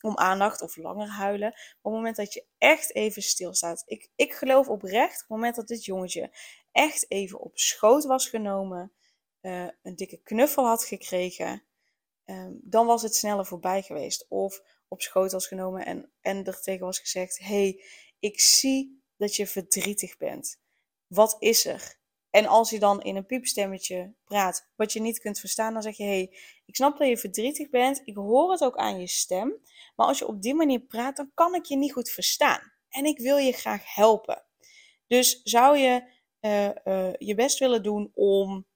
om 0.00 0.16
aandacht 0.16 0.62
of 0.62 0.76
langer 0.76 1.08
huilen. 1.08 1.48
op 1.48 1.54
het 1.82 1.92
moment 1.92 2.16
dat 2.16 2.32
je 2.32 2.44
echt 2.58 2.94
even 2.94 3.22
stilstaat. 3.22 3.82
Ik, 3.86 4.10
ik 4.16 4.32
geloof 4.32 4.68
oprecht, 4.68 5.14
op 5.14 5.20
het 5.20 5.28
moment 5.28 5.56
dat 5.56 5.68
dit 5.68 5.84
jongetje 5.84 6.30
echt 6.72 7.10
even 7.10 7.40
op 7.40 7.58
schoot 7.58 8.04
was 8.04 8.28
genomen, 8.28 8.92
uh, 9.40 9.68
een 9.82 9.96
dikke 9.96 10.20
knuffel 10.22 10.66
had 10.66 10.84
gekregen, 10.84 11.62
um, 12.24 12.60
dan 12.62 12.86
was 12.86 13.02
het 13.02 13.14
sneller 13.14 13.46
voorbij 13.46 13.82
geweest. 13.82 14.26
Of 14.28 14.62
op 14.88 15.02
schoot 15.02 15.32
was 15.32 15.46
genomen 15.46 15.86
en, 15.86 16.12
en 16.20 16.44
er 16.44 16.60
tegen 16.60 16.86
was 16.86 16.98
gezegd: 16.98 17.38
hey, 17.38 17.82
ik 18.18 18.40
zie 18.40 19.01
dat 19.22 19.36
je 19.36 19.46
verdrietig 19.46 20.16
bent. 20.16 20.60
Wat 21.06 21.36
is 21.38 21.66
er? 21.66 22.00
En 22.30 22.46
als 22.46 22.70
je 22.70 22.78
dan 22.78 23.02
in 23.02 23.16
een 23.16 23.26
piepstemmetje 23.26 24.14
praat, 24.24 24.68
wat 24.76 24.92
je 24.92 25.00
niet 25.00 25.18
kunt 25.18 25.38
verstaan, 25.38 25.72
dan 25.72 25.82
zeg 25.82 25.96
je: 25.96 26.04
hey, 26.04 26.36
ik 26.66 26.76
snap 26.76 26.98
dat 26.98 27.08
je 27.08 27.16
verdrietig 27.16 27.70
bent. 27.70 28.02
Ik 28.04 28.16
hoor 28.16 28.50
het 28.50 28.64
ook 28.64 28.76
aan 28.76 29.00
je 29.00 29.06
stem. 29.06 29.56
Maar 29.96 30.06
als 30.06 30.18
je 30.18 30.26
op 30.26 30.42
die 30.42 30.54
manier 30.54 30.80
praat, 30.80 31.16
dan 31.16 31.30
kan 31.34 31.54
ik 31.54 31.64
je 31.64 31.76
niet 31.76 31.92
goed 31.92 32.10
verstaan. 32.10 32.72
En 32.88 33.04
ik 33.04 33.18
wil 33.18 33.36
je 33.36 33.52
graag 33.52 33.94
helpen. 33.94 34.44
Dus 35.06 35.40
zou 35.42 35.76
je 35.76 36.02
uh, 36.40 36.70
uh, 36.84 37.12
je 37.18 37.34
best 37.34 37.58
willen 37.58 37.82
doen 37.82 38.10
om 38.14 38.66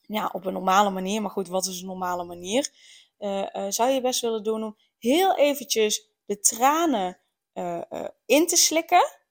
ja, 0.00 0.30
op 0.32 0.44
een 0.44 0.52
normale 0.52 0.90
manier, 0.90 1.22
maar 1.22 1.30
goed, 1.30 1.48
wat 1.48 1.66
is 1.66 1.80
een 1.80 1.86
normale 1.86 2.24
manier? 2.24 2.70
Uh, 3.18 3.66
zou 3.68 3.90
je 3.90 4.00
best 4.00 4.20
willen 4.20 4.42
doen 4.42 4.64
om 4.64 4.76
heel 4.98 5.36
eventjes 5.36 6.08
de 6.24 6.40
tranen 6.40 7.18
in 8.26 8.46
te 8.46 8.56
slikken, 8.56 9.23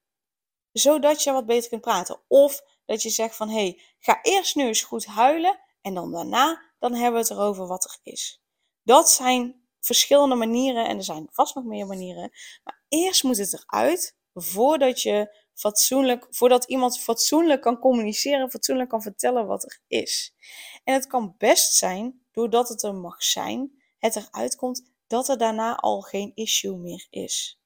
zodat 0.73 1.23
je 1.23 1.31
wat 1.31 1.45
beter 1.45 1.69
kunt 1.69 1.81
praten. 1.81 2.19
Of 2.27 2.61
dat 2.85 3.01
je 3.01 3.09
zegt 3.09 3.35
van, 3.35 3.49
hé, 3.49 3.55
hey, 3.55 3.81
ga 3.99 4.19
eerst 4.21 4.55
nu 4.55 4.67
eens 4.67 4.83
goed 4.83 5.05
huilen 5.05 5.59
en 5.81 5.93
dan 5.93 6.11
daarna, 6.11 6.61
dan 6.79 6.93
hebben 6.93 7.13
we 7.13 7.27
het 7.27 7.29
erover 7.29 7.67
wat 7.67 7.83
er 7.83 8.13
is. 8.13 8.41
Dat 8.83 9.11
zijn 9.11 9.63
verschillende 9.79 10.35
manieren 10.35 10.87
en 10.87 10.97
er 10.97 11.03
zijn 11.03 11.27
vast 11.31 11.55
nog 11.55 11.63
meer 11.63 11.85
manieren. 11.85 12.31
Maar 12.63 12.83
eerst 12.87 13.23
moet 13.23 13.37
het 13.37 13.53
eruit 13.53 14.17
voordat 14.33 15.01
je 15.01 15.37
fatsoenlijk, 15.53 16.27
voordat 16.29 16.63
iemand 16.63 16.99
fatsoenlijk 16.99 17.61
kan 17.61 17.79
communiceren, 17.79 18.51
fatsoenlijk 18.51 18.89
kan 18.89 19.01
vertellen 19.01 19.47
wat 19.47 19.63
er 19.63 19.79
is. 19.87 20.35
En 20.83 20.93
het 20.93 21.07
kan 21.07 21.35
best 21.37 21.73
zijn, 21.73 22.25
doordat 22.31 22.69
het 22.69 22.83
er 22.83 22.95
mag 22.95 23.23
zijn, 23.23 23.83
het 23.97 24.15
eruit 24.15 24.55
komt 24.55 24.91
dat 25.07 25.29
er 25.29 25.37
daarna 25.37 25.75
al 25.75 26.01
geen 26.01 26.31
issue 26.35 26.77
meer 26.77 27.07
is. 27.09 27.62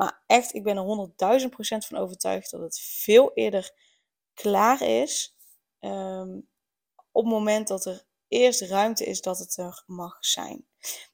Maar 0.00 0.22
echt, 0.26 0.54
ik 0.54 0.62
ben 0.62 0.76
er 0.76 0.82
honderdduizend 0.82 1.52
procent 1.52 1.86
van 1.86 1.98
overtuigd 1.98 2.50
dat 2.50 2.60
het 2.60 2.80
veel 2.80 3.30
eerder 3.34 3.72
klaar 4.34 4.82
is. 4.82 5.36
Um, 5.80 6.48
op 7.12 7.24
het 7.24 7.32
moment 7.32 7.68
dat 7.68 7.84
er 7.84 8.04
eerst 8.28 8.60
ruimte 8.60 9.04
is 9.04 9.20
dat 9.20 9.38
het 9.38 9.56
er 9.56 9.82
mag 9.86 10.16
zijn. 10.20 10.66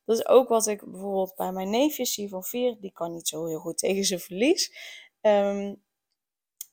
Dat 0.05 0.19
is 0.19 0.27
ook 0.27 0.49
wat 0.49 0.67
ik 0.67 0.91
bijvoorbeeld 0.91 1.35
bij 1.35 1.53
mijn 1.53 1.71
neefjes 1.71 2.15
zie 2.15 2.29
van 2.29 2.45
vier. 2.45 2.77
Die 2.81 2.93
kan 2.93 3.13
niet 3.13 3.29
zo 3.29 3.47
heel 3.47 3.59
goed 3.59 3.79
tegen 3.87 4.05
zijn 4.05 4.21
verlies. 4.21 4.73
Um, 5.21 5.83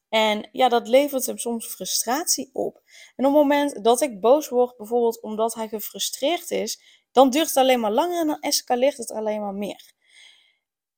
en 0.10 0.50
ja, 0.52 0.70
dat 0.70 0.88
levert 0.88 1.26
hem 1.26 1.38
soms 1.38 1.66
frustratie 1.66 2.50
op. 2.54 2.82
En 3.16 3.26
op 3.26 3.34
het 3.34 3.42
moment 3.42 3.84
dat 3.84 4.02
ik 4.02 4.20
boos 4.20 4.50
word, 4.50 4.78
bijvoorbeeld 4.78 5.22
omdat 5.22 5.54
hij 5.54 5.68
gefrustreerd 5.68 6.52
is, 6.52 6.82
dan 7.12 7.30
duurt 7.30 7.48
het 7.48 7.58
alleen 7.58 7.80
maar 7.80 7.92
langer 7.92 8.20
en 8.20 8.28
dan 8.28 8.40
escaleert 8.40 8.98
het 8.98 9.12
alleen 9.12 9.42
maar 9.42 9.56
meer. 9.56 9.93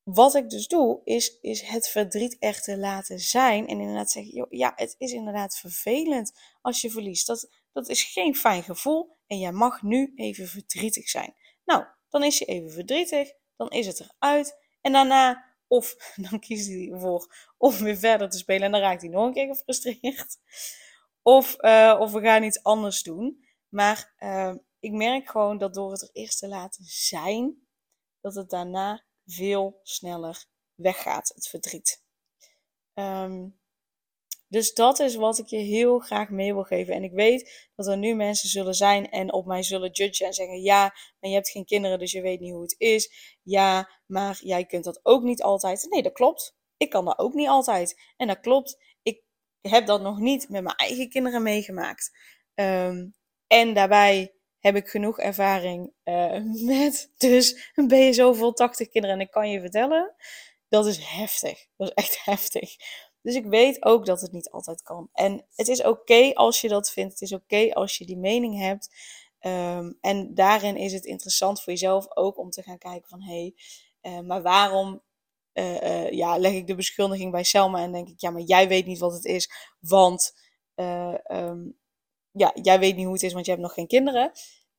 Wat 0.06 0.36
ik 0.36 0.50
dus 0.50 0.68
doe, 0.68 1.02
is, 1.04 1.40
is 1.42 1.62
het 1.62 1.88
verdriet 1.88 2.38
echt 2.40 2.64
te 2.64 2.78
laten 2.78 3.20
zijn. 3.20 3.68
En 3.68 3.80
inderdaad 3.80 4.12
zeggen, 4.12 4.34
joh, 4.34 4.48
ja, 4.50 4.74
het 4.76 4.96
is 4.98 5.12
inderdaad 5.12 5.58
vervelend 5.58 6.40
als 6.62 6.82
je 6.82 6.90
verliest. 6.90 7.28
Dat, 7.28 7.50
dat 7.72 7.90
is 7.90 8.04
geen 8.04 8.36
fijn 8.36 8.64
gevoel 8.64 9.18
en 9.28 9.40
jij 9.40 9.52
mag 9.52 9.82
nu 9.82 10.14
even 10.16 10.48
verdrietig 10.48 11.10
zijn. 11.10 11.36
Nou, 11.66 11.86
dan 12.10 12.24
is 12.24 12.38
je 12.38 12.46
even 12.46 12.72
verdrietig, 12.72 13.34
dan 13.56 13.70
is 13.70 13.88
het 13.88 14.00
eruit. 14.00 14.58
En 14.82 14.92
daarna 14.92 15.54
of 15.68 15.96
dan 16.30 16.40
kiest 16.40 16.68
hij 16.68 16.90
ervoor 16.92 17.54
om 17.58 17.74
weer 17.74 17.98
verder 17.98 18.30
te 18.30 18.38
spelen 18.38 18.64
en 18.64 18.72
dan 18.72 18.82
raakt 18.82 19.02
hij 19.02 19.10
nog 19.10 19.26
een 19.26 19.34
keer 19.34 19.48
gefrustreerd. 19.48 20.38
Of, 21.22 21.56
uh, 21.64 21.96
of 22.00 22.12
we 22.12 22.22
gaan 22.22 22.44
iets 22.44 22.64
anders 22.64 23.04
doen. 23.04 23.46
Maar 23.70 24.14
uh, 24.20 24.54
ik 24.80 24.92
merk 24.92 25.30
gewoon 25.30 25.58
dat 25.58 25.74
door 25.74 25.92
het 25.92 26.02
er 26.02 26.10
eerst 26.12 26.40
te 26.40 26.48
laten 26.48 26.84
zijn, 26.86 27.68
dat 28.22 28.36
het 28.36 28.50
daarna 28.50 29.04
veel 29.26 29.80
sneller 29.84 30.46
weggaat, 30.76 31.32
het 31.36 31.48
verdriet. 31.48 32.04
Um, 32.94 33.60
dus 34.48 34.74
dat 34.74 35.00
is 35.00 35.16
wat 35.16 35.38
ik 35.38 35.48
je 35.48 35.58
heel 35.58 36.00
graag 36.00 36.30
mee 36.30 36.54
wil 36.54 36.64
geven. 36.64 36.94
En 36.94 37.04
ik 37.04 37.12
weet 37.12 37.70
dat 37.76 37.88
er 37.88 37.98
nu 37.98 38.16
mensen 38.16 38.50
zullen 38.50 38.74
zijn 38.74 39.10
en 39.10 39.34
op 39.34 39.46
mij 39.46 39.64
zullen 39.64 39.92
judgen 39.92 40.26
en 40.26 40.34
zeggen: 40.34 40.62
Ja, 40.62 40.82
maar 41.20 41.30
je 41.30 41.36
hebt 41.36 41.50
geen 41.50 41.66
kinderen, 41.66 42.00
dus 42.00 42.12
je 42.12 42.22
weet 42.22 42.40
niet 42.40 42.52
hoe 42.52 42.62
het 42.62 42.76
is. 42.78 43.38
Ja, 43.42 43.90
maar 44.06 44.40
jij 44.42 44.66
kunt 44.66 44.84
dat 44.84 45.00
ook 45.04 45.24
niet 45.24 45.42
altijd. 45.42 45.88
Nee, 45.90 46.04
dat 46.04 46.14
klopt. 46.14 46.56
Ik 46.78 46.90
kan 46.90 47.06
dat 47.06 47.20
ook 47.20 47.34
niet 47.34 47.48
altijd. 47.48 48.02
En 48.18 48.28
dat 48.28 48.40
klopt. 48.40 48.78
Ik 49.02 49.24
heb 49.62 49.86
dat 49.86 50.02
nog 50.02 50.20
niet 50.20 50.50
met 50.50 50.64
mijn 50.64 50.76
eigen 50.76 51.10
kinderen 51.10 51.44
meegemaakt. 51.44 52.12
Um, 52.54 53.16
en 53.48 53.74
daarbij 53.74 54.35
heb 54.66 54.76
ik 54.76 54.88
genoeg 54.88 55.20
ervaring 55.20 55.94
uh, 56.04 56.40
met 56.74 57.12
dus 57.18 57.72
een 57.76 57.88
BSO 57.88 58.34
vol 58.34 58.54
80 58.54 58.90
kinderen. 58.90 59.16
En 59.16 59.22
ik 59.22 59.32
kan 59.32 59.50
je 59.50 59.60
vertellen, 59.60 60.16
dat 60.68 60.86
is 60.86 60.98
heftig. 60.98 61.66
Dat 61.78 61.88
is 61.88 61.94
echt 61.94 62.24
heftig. 62.32 62.76
Dus 63.22 63.36
ik 63.36 63.46
weet 63.46 63.86
ook 63.86 64.06
dat 64.06 64.22
het 64.22 64.32
niet 64.32 64.50
altijd 64.50 64.82
kan. 64.82 65.10
En 65.14 65.46
het 65.56 65.68
is 65.68 65.84
oké 65.84 66.34
als 66.34 66.62
je 66.62 66.68
dat 66.68 66.92
vindt. 66.92 67.12
Het 67.12 67.22
is 67.22 67.34
oké 67.34 67.74
als 67.74 67.98
je 67.98 68.06
die 68.06 68.18
mening 68.18 68.60
hebt. 68.60 68.90
Um, 69.40 69.98
en 70.02 70.34
daarin 70.34 70.78
is 70.78 70.94
het 70.94 71.06
interessant 71.06 71.62
voor 71.62 71.74
jezelf 71.74 72.16
ook 72.18 72.38
om 72.38 72.50
te 72.50 72.62
gaan 72.62 72.78
kijken 72.78 73.10
van 73.10 73.22
hé, 73.22 73.54
hey, 74.02 74.14
uh, 74.14 74.28
maar 74.28 74.42
waarom 74.42 75.02
uh, 75.54 76.12
ja, 76.12 76.38
leg 76.38 76.54
ik 76.54 76.68
de 76.68 76.76
beschuldiging 76.76 77.32
bij 77.32 77.44
Selma 77.44 77.82
en 77.82 77.92
denk 77.92 78.08
ik 78.08 78.22
ja, 78.22 78.30
maar 78.30 78.42
jij 78.42 78.68
weet 78.68 78.86
niet 78.86 79.00
wat 79.00 79.14
het 79.14 79.26
is, 79.26 79.50
want 79.80 80.34
um, 80.76 81.78
ja, 82.38 82.52
jij 82.62 82.80
weet 82.80 82.96
niet 82.96 83.06
hoe 83.06 83.14
het 83.14 83.24
is, 83.24 83.34
want 83.34 83.46
je 83.46 83.52
hebt 83.52 83.64
nog 83.64 83.74
geen 83.74 83.88
kinderen. 83.88 84.32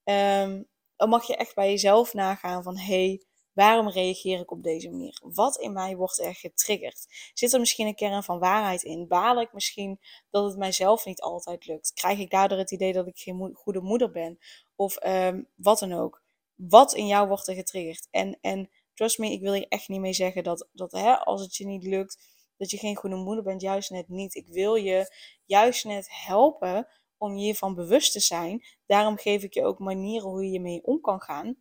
Um, 0.08 0.68
dan 0.96 1.08
mag 1.08 1.26
je 1.26 1.36
echt 1.36 1.54
bij 1.54 1.70
jezelf 1.70 2.14
nagaan 2.14 2.62
van 2.62 2.78
hey, 2.78 3.26
Waarom 3.56 3.88
reageer 3.88 4.40
ik 4.40 4.50
op 4.50 4.62
deze 4.62 4.90
manier? 4.90 5.20
Wat 5.22 5.56
in 5.56 5.72
mij 5.72 5.96
wordt 5.96 6.20
er 6.20 6.34
getriggerd? 6.34 7.06
Zit 7.34 7.52
er 7.52 7.60
misschien 7.60 7.86
een 7.86 7.94
kern 7.94 8.22
van 8.22 8.38
waarheid 8.38 8.82
in? 8.82 9.08
Baal 9.08 9.40
ik 9.40 9.52
misschien 9.52 10.00
dat 10.30 10.44
het 10.44 10.56
mijzelf 10.56 11.04
niet 11.04 11.20
altijd 11.20 11.66
lukt? 11.66 11.92
Krijg 11.92 12.18
ik 12.18 12.30
daardoor 12.30 12.58
het 12.58 12.70
idee 12.70 12.92
dat 12.92 13.06
ik 13.06 13.18
geen 13.18 13.50
goede 13.54 13.80
moeder 13.80 14.10
ben? 14.10 14.38
Of 14.75 15.06
um, 15.06 15.48
wat 15.54 15.78
dan 15.78 15.92
ook. 15.92 16.22
Wat 16.54 16.94
in 16.94 17.06
jou 17.06 17.28
wordt 17.28 17.48
er 17.48 17.54
getriggerd? 17.54 18.08
En, 18.10 18.38
en 18.40 18.70
trust 18.94 19.18
me, 19.18 19.30
ik 19.30 19.40
wil 19.40 19.52
hier 19.52 19.68
echt 19.68 19.88
niet 19.88 20.00
mee 20.00 20.12
zeggen 20.12 20.44
dat, 20.44 20.68
dat 20.72 20.92
hè, 20.92 21.18
als 21.18 21.40
het 21.40 21.56
je 21.56 21.66
niet 21.66 21.84
lukt, 21.84 22.18
dat 22.56 22.70
je 22.70 22.78
geen 22.78 22.96
goede 22.96 23.16
moeder 23.16 23.44
bent. 23.44 23.60
Juist 23.60 23.90
net 23.90 24.08
niet. 24.08 24.34
Ik 24.34 24.46
wil 24.46 24.75
je 24.75 25.14
juist 25.44 25.84
net 25.84 26.08
helpen 26.10 26.88
om 27.18 27.37
je 27.37 27.44
hiervan 27.44 27.75
bewust 27.75 28.12
te 28.12 28.20
zijn. 28.20 28.64
Daarom 28.87 29.16
geef 29.16 29.42
ik 29.42 29.54
je 29.54 29.64
ook 29.64 29.78
manieren 29.78 30.28
hoe 30.28 30.50
je 30.50 30.61
mee 30.61 30.85
om 30.85 31.00
kan 31.00 31.20
gaan. 31.20 31.56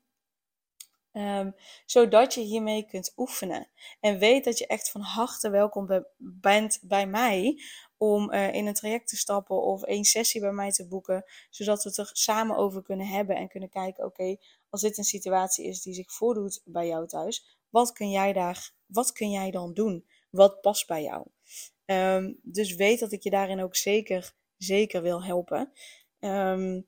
Ehm, 1.12 1.51
zodat 1.85 2.33
je 2.33 2.41
hiermee 2.41 2.85
kunt 2.85 3.13
oefenen. 3.15 3.67
En 4.00 4.17
weet 4.17 4.43
dat 4.43 4.57
je 4.57 4.67
echt 4.67 4.91
van 4.91 5.01
harte 5.01 5.50
welkom 5.50 6.05
bent 6.17 6.79
bij 6.81 7.07
mij 7.07 7.62
om 7.97 8.33
uh, 8.33 8.53
in 8.53 8.65
een 8.67 8.74
traject 8.74 9.07
te 9.07 9.15
stappen 9.15 9.62
of 9.62 9.83
één 9.83 10.03
sessie 10.03 10.41
bij 10.41 10.51
mij 10.51 10.71
te 10.71 10.88
boeken, 10.88 11.25
zodat 11.50 11.83
we 11.83 11.89
het 11.89 11.97
er 11.97 12.09
samen 12.13 12.57
over 12.57 12.83
kunnen 12.83 13.07
hebben 13.07 13.35
en 13.35 13.47
kunnen 13.47 13.69
kijken, 13.69 14.05
oké, 14.05 14.38
als 14.69 14.81
dit 14.81 14.97
een 14.97 15.03
situatie 15.03 15.65
is 15.65 15.81
die 15.81 15.93
zich 15.93 16.12
voordoet 16.12 16.62
bij 16.65 16.88
jou 16.88 17.07
thuis, 17.07 17.59
wat 17.69 17.91
kun 17.91 18.09
jij 18.09 18.33
daar, 18.33 18.71
wat 18.85 19.12
kun 19.12 19.29
jij 19.29 19.51
dan 19.51 19.74
doen? 19.74 20.05
Wat 20.29 20.62
past 20.62 20.88
bij 20.88 21.03
jou? 21.03 21.27
Um, 21.85 22.39
dus 22.43 22.75
weet 22.75 23.00
dat 23.00 23.12
ik 23.12 23.24
je 23.24 23.29
daarin 23.29 23.62
ook 23.62 23.75
zeker, 23.75 24.35
zeker 24.57 25.01
wil 25.01 25.24
helpen. 25.24 25.71
Um, 26.19 26.88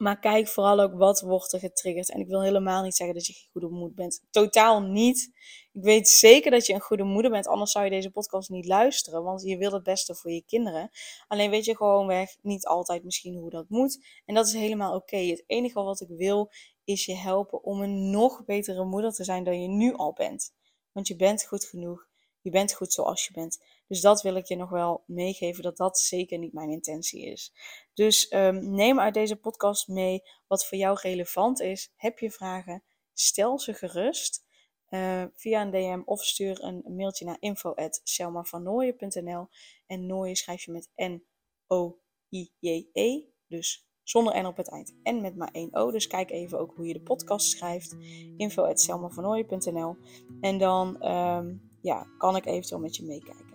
maar 0.00 0.18
kijk 0.18 0.48
vooral 0.48 0.80
ook 0.80 0.94
wat 0.94 1.20
wordt 1.20 1.52
er 1.52 1.58
getriggerd. 1.58 2.10
En 2.10 2.20
ik 2.20 2.28
wil 2.28 2.42
helemaal 2.42 2.82
niet 2.82 2.96
zeggen 2.96 3.16
dat 3.16 3.26
je 3.26 3.32
geen 3.32 3.48
goede 3.52 3.68
moeder 3.68 3.94
bent. 3.94 4.22
Totaal 4.30 4.82
niet. 4.82 5.30
Ik 5.72 5.82
weet 5.82 6.08
zeker 6.08 6.50
dat 6.50 6.66
je 6.66 6.72
een 6.72 6.80
goede 6.80 7.02
moeder 7.02 7.30
bent. 7.30 7.46
Anders 7.46 7.72
zou 7.72 7.84
je 7.84 7.90
deze 7.90 8.10
podcast 8.10 8.48
niet 8.48 8.66
luisteren. 8.66 9.22
Want 9.22 9.42
je 9.42 9.56
wil 9.56 9.72
het 9.72 9.82
beste 9.82 10.14
voor 10.14 10.30
je 10.30 10.44
kinderen. 10.46 10.90
Alleen 11.28 11.50
weet 11.50 11.64
je 11.64 11.76
gewoonweg 11.76 12.36
niet 12.42 12.66
altijd 12.66 13.04
misschien 13.04 13.34
hoe 13.34 13.50
dat 13.50 13.68
moet. 13.68 14.04
En 14.26 14.34
dat 14.34 14.46
is 14.46 14.52
helemaal 14.52 14.94
oké. 14.94 15.16
Het 15.16 15.44
enige 15.46 15.82
wat 15.82 16.00
ik 16.00 16.08
wil 16.08 16.50
is 16.84 17.04
je 17.04 17.16
helpen 17.16 17.64
om 17.64 17.82
een 17.82 18.10
nog 18.10 18.44
betere 18.44 18.84
moeder 18.84 19.12
te 19.12 19.24
zijn 19.24 19.44
dan 19.44 19.62
je 19.62 19.68
nu 19.68 19.94
al 19.94 20.12
bent. 20.12 20.52
Want 20.92 21.08
je 21.08 21.16
bent 21.16 21.44
goed 21.44 21.64
genoeg. 21.64 22.09
Je 22.42 22.50
bent 22.50 22.74
goed 22.74 22.92
zoals 22.92 23.26
je 23.26 23.32
bent. 23.32 23.64
Dus 23.86 24.00
dat 24.00 24.22
wil 24.22 24.34
ik 24.34 24.46
je 24.46 24.56
nog 24.56 24.70
wel 24.70 25.02
meegeven, 25.06 25.62
dat 25.62 25.76
dat 25.76 25.98
zeker 25.98 26.38
niet 26.38 26.52
mijn 26.52 26.70
intentie 26.70 27.26
is. 27.26 27.52
Dus 27.94 28.32
um, 28.32 28.74
neem 28.74 29.00
uit 29.00 29.14
deze 29.14 29.36
podcast 29.36 29.88
mee 29.88 30.22
wat 30.46 30.66
voor 30.66 30.78
jou 30.78 30.98
relevant 31.00 31.60
is. 31.60 31.92
Heb 31.96 32.18
je 32.18 32.30
vragen? 32.30 32.82
Stel 33.12 33.58
ze 33.58 33.74
gerust 33.74 34.44
uh, 34.90 35.24
via 35.34 35.62
een 35.62 35.70
DM 35.70 36.02
of 36.04 36.24
stuur 36.24 36.64
een 36.64 36.82
mailtje 36.96 37.24
naar 37.24 37.36
info.selmavannooien.nl 37.40 39.48
En 39.86 40.06
Nooien 40.06 40.36
schrijf 40.36 40.64
je 40.64 40.72
met 40.72 40.88
N-O-I-J-E, 40.96 43.22
dus 43.46 43.88
zonder 44.02 44.42
N 44.42 44.46
op 44.46 44.56
het 44.56 44.68
eind 44.68 44.94
en 45.02 45.20
met 45.20 45.36
maar 45.36 45.50
één 45.52 45.74
O. 45.74 45.90
Dus 45.90 46.06
kijk 46.06 46.30
even 46.30 46.58
ook 46.58 46.76
hoe 46.76 46.86
je 46.86 46.92
de 46.92 47.00
podcast 47.00 47.50
schrijft. 47.50 47.96
info.selmavannooien.nl 48.36 49.96
En 50.40 50.58
dan 50.58 51.10
um, 51.10 51.69
ja, 51.80 52.06
kan 52.18 52.36
ik 52.36 52.46
eventueel 52.46 52.80
met 52.80 52.96
je 52.96 53.04
meekijken. 53.04 53.46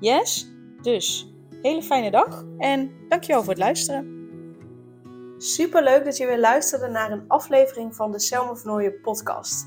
Yes? 0.00 0.50
Dus, 0.82 1.34
hele 1.62 1.82
fijne 1.82 2.10
dag 2.10 2.44
en 2.58 2.90
dankjewel 3.08 3.42
voor 3.42 3.52
het 3.52 3.62
luisteren. 3.62 4.14
Super 5.38 5.82
leuk 5.82 6.04
dat 6.04 6.16
je 6.16 6.26
weer 6.26 6.40
luisterde 6.40 6.88
naar 6.88 7.12
een 7.12 7.24
aflevering 7.28 7.96
van 7.96 8.12
de 8.12 8.18
Selma 8.18 8.56
Vernooien 8.56 9.00
podcast. 9.00 9.66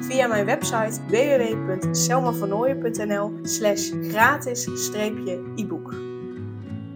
via 0.00 0.26
mijn 0.26 0.46
website 0.46 1.00
www.selmavernooien.nl 1.08 3.32
slash 3.42 3.90
gratis-e-book. 4.10 6.09